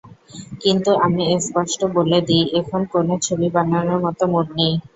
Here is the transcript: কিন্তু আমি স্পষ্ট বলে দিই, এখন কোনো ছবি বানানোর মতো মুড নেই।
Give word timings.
কিন্তু 0.63 0.91
আমি 1.05 1.23
স্পষ্ট 1.39 1.79
বলে 1.95 2.19
দিই, 2.27 2.45
এখন 2.59 2.81
কোনো 2.93 3.13
ছবি 3.25 3.47
বানানোর 3.55 3.99
মতো 4.05 4.23
মুড 4.31 4.47
নেই। 4.57 4.73